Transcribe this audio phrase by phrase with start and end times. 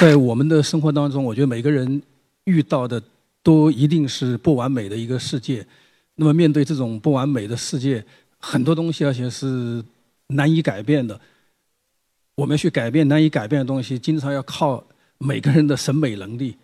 [0.00, 2.00] 在我们的生活当中，我觉得每个人
[2.44, 3.02] 遇到的
[3.42, 5.62] 都一定是不完美的一个世界。
[6.14, 8.02] 那么面对这种不完美的世界，
[8.38, 9.84] 很多东西而且是
[10.28, 11.20] 难以改变的。
[12.34, 14.82] 我们去改变难以改变的东西，经常要靠
[15.18, 16.56] 每个人的审美能力。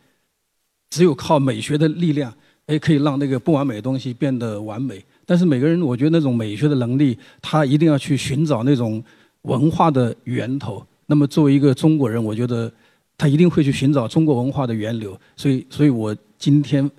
[0.89, 2.33] 只有靠美学的力量，
[2.69, 5.05] 哎，可以让那个不完美的东西变得完美。
[5.27, 9.05] 但是每个人，我觉得那种美学的能力，他一定要去寻找那种
[9.43, 10.83] 文化的源头。
[11.05, 12.73] 那么作为一个中国人，我觉得
[13.19, 15.19] 他一定会去寻找中国文化的源流。
[15.37, 16.91] 所以，所以我今天，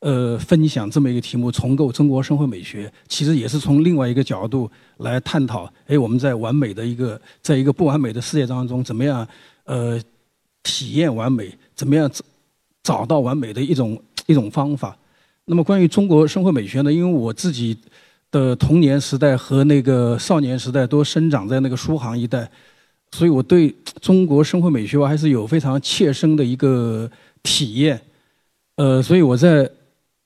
[0.00, 9.26] 呃，分享这么一个题目——重构中国生活美学，其实也是从另外一个角度来探讨：哎，我们在完美的一个，在一个不完美的世界当中，怎么样，
[9.64, 10.00] 呃，
[10.62, 11.52] 体验完美？
[11.74, 12.10] 怎么样
[12.82, 14.96] 找到完美的一种一种方法？
[15.44, 16.92] 那么关于中国生活美学呢？
[16.92, 17.76] 因为我自己
[18.30, 22.50] 的童年时代和那个少年时代都生长在那个苏杭一带，
[23.12, 27.10] 所以我对中国生活美学我还是有非常切身的一个
[27.42, 28.00] 体验。
[28.76, 29.68] 呃，所以我在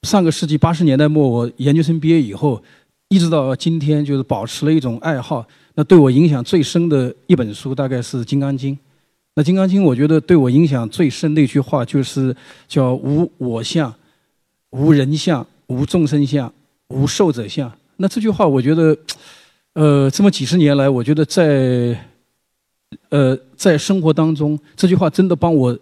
[0.03, 2.63] 上个世纪八十年代末，我研究生毕业以后，
[3.09, 5.47] 一直到今天，就是保持了一种爱好。
[5.75, 8.75] 那对我影响最深的一本书，大概是《金刚经》。
[9.35, 12.37] 那《金刚经》，我觉得对我影响最深的一句话，就是
[12.69, 13.95] 叫“无我相”。
[14.73, 16.53] 无人相，无众生相，
[16.89, 17.71] 无寿者相。
[17.97, 18.97] 那这句话，我觉得，
[19.75, 21.99] 呃，这么几十年来，我觉得在，
[23.09, 25.79] 呃，在生活当中，这句话真的帮我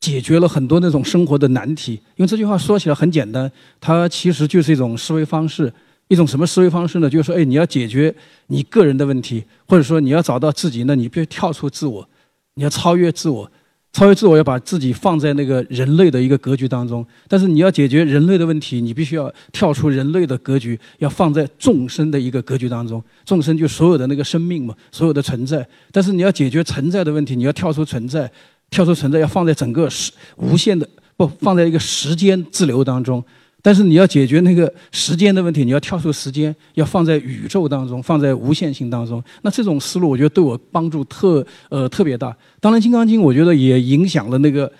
[0.00, 1.92] 解决了很多那种生活的难题。
[2.16, 5.72] 因为这句话说起来很简单，它其实就是一种思维方式。
[6.08, 7.10] 一种什么思维方式呢？
[7.10, 8.14] 就是说，哎，你要解决
[8.46, 12.08] 你个人的问题，或者说你要找到自己，那你必须跳出自我，
[12.54, 13.52] 你要超越自我。
[13.98, 17.04] 超越自我，要把自己放在那个人类的一个格局当中。
[17.26, 23.02] 但是你要解决人类的问题，你必须要跳出人类的格局，要放在众生的一个格局当中。
[23.24, 25.66] 众生就所有的那个生命嘛，所有的存在。
[25.90, 28.30] 但是你要解决存在的问题，你要跳出存在，
[28.70, 33.20] 跳出存在，要放在整个时无限的不放在一个时间滞留当中。
[33.60, 39.22] 但是你要解决那个时间的问题，你要跳出时间，要放在宇宙当中，放在无限性当中。
[39.42, 42.34] 那这种思路，我觉得对我帮助特呃特别大。
[42.60, 44.72] 当然，《金刚经》我觉得也影响了那个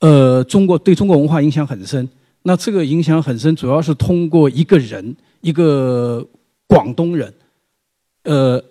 [0.00, 2.08] 呃中国对中国文化影响很深。
[2.44, 6.26] 那这个影响很深，主要是通过一个人，一个
[6.66, 7.32] 广东人，
[8.24, 8.64] 呃，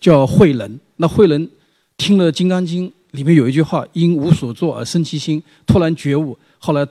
[0.00, 0.80] 叫慧能。
[0.96, 1.46] 那慧能
[1.98, 6.86] 听了《金刚经》里面有一句话：“因无所作而生其心”，突然觉悟，后来。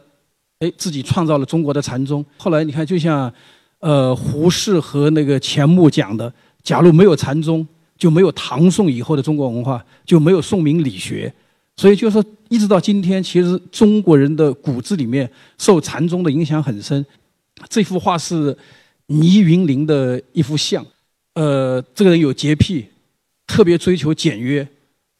[0.63, 2.25] 哎，自己创造了中国的禅宗。
[2.37, 3.31] 后来你看，就像，
[3.79, 11.33] 呃，胡适和那个钱穆讲的，假如没有禅宗，就没有唐宋以后的中国文化，就没有宋明理学。
[11.75, 17.05] 所以就是说，一直到今天，其实中国人的骨子里面受禅宗的影响很深。
[17.67, 18.57] 这幅画是
[19.07, 20.85] 倪云林的一幅像，
[21.33, 22.85] 呃，这个人有洁癖，
[23.45, 24.65] 特别追求简约。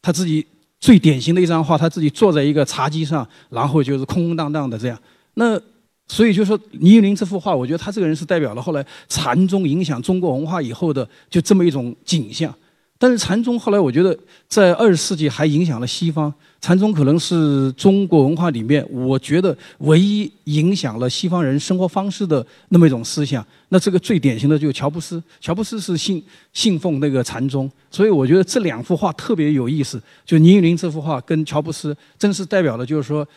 [0.02, 0.46] 他自己
[0.80, 5.00] 最典型的一张画，他自己坐在一个茶几上，然后就是空空荡荡的这样。
[5.36, 5.60] 那
[6.08, 12.54] 所以就说倪云林这幅画，我觉得他这个人是代表了后来禅宗影响中国文化以后的就这么一种景象。
[13.00, 14.18] 但是禅宗后来我觉得
[14.48, 23.46] 在二十世纪还影响了西方，禅宗可能是中国文化里面我觉得唯一影响了西方人生活方式的那么一种思想。
[23.70, 26.24] 那这个最典型的就是乔布斯，乔布斯是信
[26.54, 30.02] 信奉那个禅宗，所以我觉得这两幅画特别有意思。
[30.26, 33.28] 就倪云林这幅画跟乔布斯，真是代表了就是说，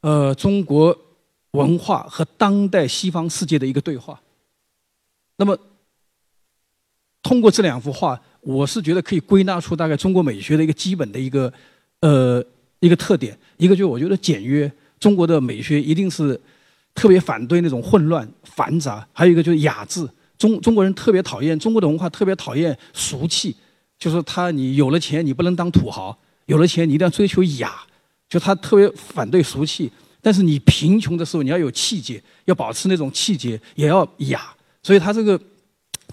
[0.00, 0.94] 呃，中国。
[1.54, 4.20] 文化和当代西方世界的一个对话。
[5.36, 5.56] 那么，
[7.22, 11.52] 通过这两幅画，我是觉得可以归纳出大概中国美学的一个基本的一个
[12.00, 12.44] 呃
[12.80, 13.36] 一个特点。
[13.56, 14.70] 一个就是我觉得简约，
[15.00, 16.40] 中国的美学一定是
[16.94, 19.06] 特别反对那种混乱繁杂。
[19.12, 23.56] 还有一个就是雅致，中中国人特别讨厌中国的文化，特别讨厌俗气。
[23.96, 26.12] 就是他，你有了钱，你不能当土豪；
[26.46, 27.72] 有了钱，你一定要追求雅。
[28.28, 29.90] 就他特别反对俗气。
[30.24, 34.40] 但是你贫穷的时候，你要有气节，要保持那种气节，也要雅。
[34.82, 35.38] 所以他这个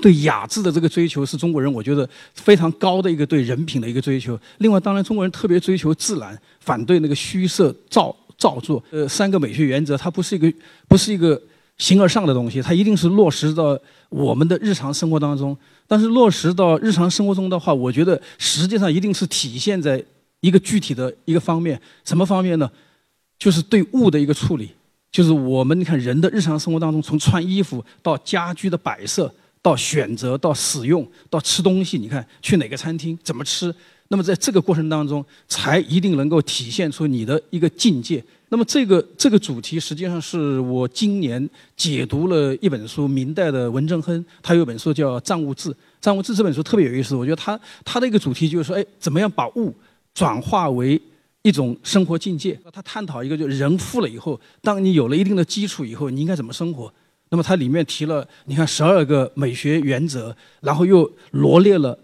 [0.01, 4.37] 对雅致的这个追求，是中国人我觉得非常高的一个对人品的一个追求。
[4.57, 8.83] 另外，当然中国人特别追求自然，反对那个虚设造造作。
[8.91, 10.53] 呃，三个美学原则，它不是一个
[10.89, 11.41] 不是一个
[11.77, 15.57] 形而上的东西，它一定是落实到我们的日常生活当中。
[15.87, 20.03] 但是落实到日常生活中的话，我觉得实际上一定是体现在
[20.41, 21.81] 一个具体的一个方面。
[22.03, 22.69] 什么方面呢？
[23.41, 24.69] 就是对物的一个处理，
[25.11, 29.33] 就是我们你看人的日常生活当中，从穿衣服到家居的摆设，
[29.63, 33.73] 到选择，到使用，到吃东西，你看去哪个餐厅怎么吃，
[34.09, 38.23] 那么在这个过程当中，才一定能够体现出你的一个境界。
[38.49, 49.73] 那么这个这个主题实际上是我今年解读了一本书，明代的文正亨，他有本书叫《藏物志》，《藏物志》这本书特别有意思，我觉得他他的一个主题就是说，哎，怎么样把物
[50.13, 51.01] 转化为
[51.43, 52.59] 一种生活境界。
[52.71, 56.93] 他探讨一个，就人富了以后，当你有了一定的基础以后，你应该怎么生活？
[57.29, 61.97] 那么它里面提了，你看十二个美学原则，然后又罗列了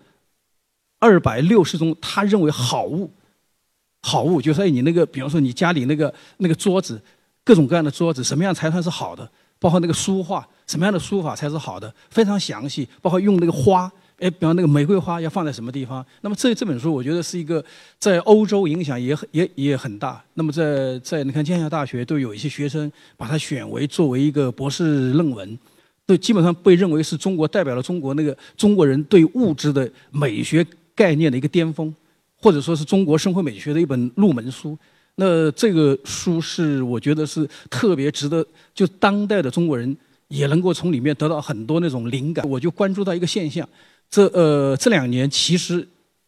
[0.99, 3.11] 二百六十种他认为好物，
[4.01, 7.01] 好物就是你那个，比方说你家里那个那个桌子，
[7.43, 9.29] 各种各样的桌子，什么样才算是好的？
[9.59, 11.93] 包括那个书画，什么样的书法才是好的？
[12.09, 13.91] 非常详细，包括用那个花。
[14.19, 16.03] 哎，比方那个玫瑰花要放在什么地方？
[16.21, 17.63] 那么这这本书，我觉得是一个
[17.99, 20.23] 在欧洲影响也很也也很大。
[20.33, 25.59] 那么在在你看剑桥大学都有一些学生把它选为作为一个博士论文，
[26.07, 30.65] 都基本上被认为是中国代表了中国那个中国人对物质的美学
[30.95, 31.93] 概念的一个巅峰，
[32.41, 34.75] 或者说是中国生活美学的一本入门书。
[35.19, 38.43] 那这个书是我觉得是特别值得，
[38.73, 39.95] 就当代的中国人
[40.27, 42.47] 也能够从里面得到很多那种灵感。
[42.49, 43.67] 我就关注到一个现象。
[44.09, 45.88] 这呃，这两年其实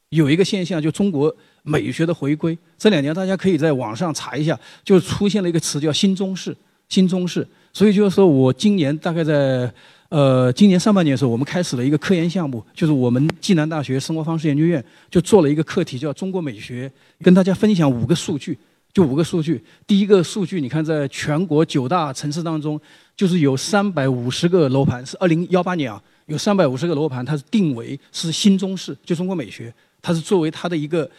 [0.10, 2.58] 有一个现象，就中国美学的回归。
[2.78, 6.56] 这两年大家可以在网上查一下，就出现了一个词叫“新中式”。
[6.90, 9.72] 新中式，所以就是说我今年大概在
[10.10, 16.92] 呃今年上半年的时候，我们开始了一个科研项目，就是我们暨南大学生活方式研究院就做了一个课题，叫“中国美学”，
[17.22, 18.58] 跟大家分享五个数据，
[18.92, 19.64] 就五个数据。
[19.86, 22.82] 第一个数据，你看在全国九大城市当中，
[23.16, 26.02] 就是有三百五十个楼盘，是二零幺八年啊。
[26.30, 31.10] 有三百五十个楼盘，它是定为是新中式，就中国美学，它是作为它的一个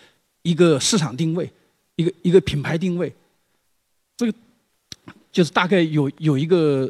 [0.42, 1.50] 一个市场定位，
[1.96, 3.12] 一个一个品牌定位。
[4.16, 4.32] 这个
[5.32, 6.88] 就是大概有有一个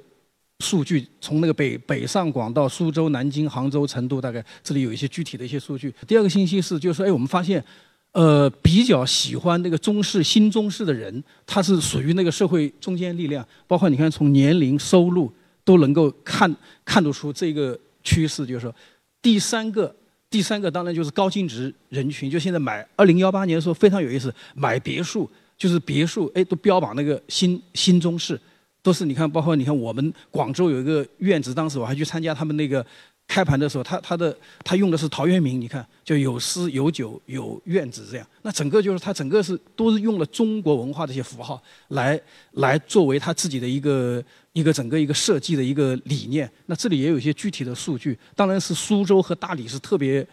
[0.58, 5.92] 数据，从那个北北上广到苏州、南京、杭州、成都，大概这里有一些具体的一些数据。
[6.06, 7.64] 第二个信息是，就是说，哎，我们发现，
[8.12, 15.32] 呃，比较喜欢那个中式、新中式的人，他是属于那个社会中坚力量，包括你看从年龄、收入
[15.64, 17.78] 都能够看看得出这个。
[18.02, 18.74] 趋势就是说，
[19.22, 19.94] 第三个，
[20.28, 22.30] 第三个当然就是高净值人群。
[22.30, 28.40] 就现在买二零幺八年的时候非常有意思，买别墅就是别墅，哎，都标榜那个新新中式，
[28.82, 32.84] 都是你看，包括你看我们广州有一个院子，当时我还去参加他们那个。
[33.30, 38.26] 开盘的时候，他他的他用的是陶渊明，你看，就有诗有酒有院子这样。
[38.42, 42.20] 那整个就是他整个是都是用了中国文化这些符号来
[42.54, 44.20] 来作为他自己的一个
[44.52, 46.50] 一个整个一个设计的一个理念。
[46.66, 50.26] 那这里也有一些具体的数据，当然是苏州和大理是特别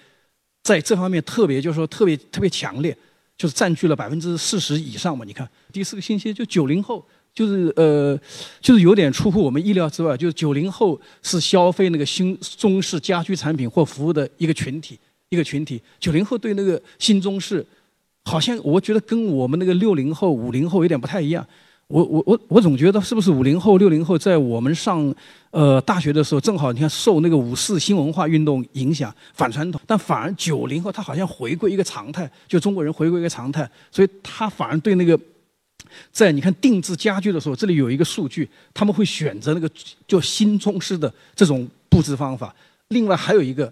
[0.63, 2.97] 在这方面特别就是说特别特别强烈，
[3.37, 5.23] 就是占据了百分之四十以上嘛。
[5.23, 7.07] 你看第四个信息就九零后。
[7.37, 8.19] 就是呃，
[8.59, 10.17] 就是有点出乎我们意料之外。
[10.17, 14.97] 就是九零后是消费那个新中式家居产品或服务的一个群体，
[15.29, 15.79] 一个群体。
[15.99, 17.63] 九零后对那个新中式，
[18.23, 21.45] 好像我觉得跟我们那个六零后、五零后有点不太一样。
[21.89, 25.13] 我我我我总觉得是不是五零后、六零后在我们上
[25.51, 35.15] 呃大学的时候，正好你看受那个五四新文化运动影响反传统，但反而九零后他好像回归一个常态，就中国人回归一个常态，所以他反而对那个。
[36.11, 39.69] 在你看定制家具的时候，这里有一个数据，他们会选择那个
[40.07, 42.53] 叫新中式的这种布置方法。
[42.89, 43.71] 另外还有一个，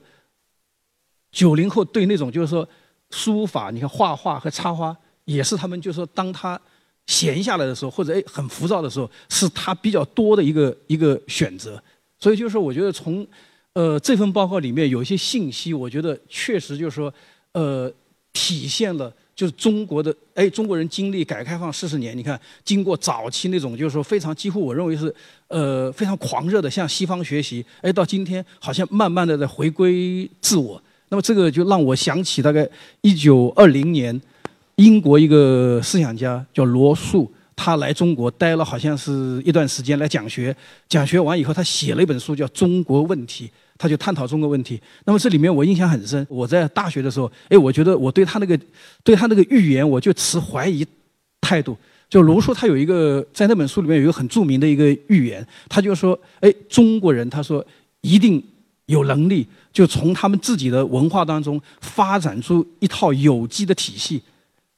[1.32, 2.68] 九零后对那种就是说
[3.10, 6.60] 书法，你看画画和插花，也是他们就是说当他
[7.08, 11.82] 闲下来的时候，或者哎很浮躁的时候，是他比较多的一个一个选择。
[12.20, 13.28] 所以就是说，我觉得从
[13.74, 17.14] 呃这份报告里面有一些信息，我觉得确实就是说
[17.54, 17.92] 呃
[18.32, 19.12] 体现了。
[19.36, 25.14] 就是中国的哎，中国人经历改革开放四十年，你看，经过早期那种就是说非常几乎我认为是
[25.50, 30.82] 呃非常狂热的向西方学习，哎，到今天好像慢慢的在回归自我。
[31.10, 32.68] 那么这个就让我想起大概
[33.02, 34.20] 一九二零年，
[34.78, 40.56] 英国一个思想家叫罗素，他来中国待了好像是一段时间来讲学，
[40.88, 43.48] 讲学完以后他写了一本书叫《中国问题》。
[43.78, 44.80] 他就探讨中国问题。
[45.06, 46.26] 那么这里面我印象很深。
[46.30, 48.58] 我在大学的时候，哎，我觉得我对他那个，
[49.04, 50.86] 对他那个预言，我就持怀疑
[51.42, 51.78] 态度。
[52.10, 57.66] 就卢梭他有一个在那本书里面有一个很著名的一个预言，他就说，哎，中国人他说
[58.02, 58.42] 一定
[58.86, 64.22] 有能力，就从他们自己的文化当中发展出一套有机的体系，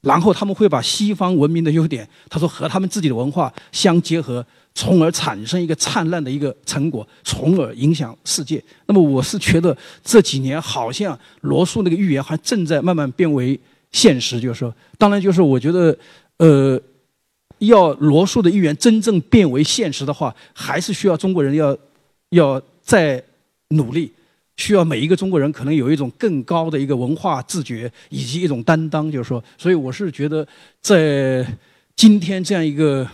[0.01, 4.46] 然后他们会把西方文明的优点，他说和他们自己的文化相结合。
[4.77, 8.63] 从而产生一个灿烂的一个成果，从而影响世界。
[8.86, 13.60] 那么我是觉得这几年好像罗素那个预言还正在慢慢变为
[13.91, 14.39] 现实。
[14.39, 15.98] 就是说，当然就是我觉得，
[16.38, 16.79] 呃，
[17.57, 21.75] 要罗素的预言真正变为现实的话，还是需要中国人要
[22.29, 23.22] 要再
[23.69, 24.13] 努力，
[24.57, 29.12] 需要每一个中国人可能有一种更高的一个文化自觉以及一种担当。
[29.12, 30.48] 就是说，所以我是觉得
[30.84, 31.43] 在
[31.96, 33.10] 今天这样一个。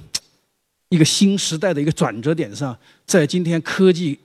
[0.94, 4.20] 一个新时代的一个转折点上，在今天科技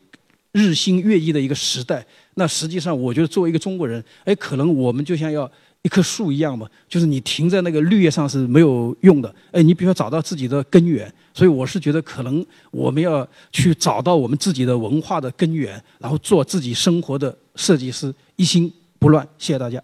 [0.52, 9.34] 日新月异的一个时代，那实际上我觉得作为一个中国人，哎，可能我们就像要一棵树一样嘛，就是你停在那个绿叶上是没有用的。
[9.50, 19.26] 哎，你比如说找到自己的根源，所以我是觉得可能我们要去找到我们自己的文化的根源，然后做自己生活的设计师，一心不乱。
[19.38, 19.82] 谢谢大家。